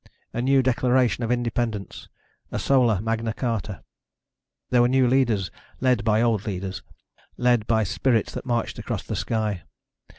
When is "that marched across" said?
8.33-9.03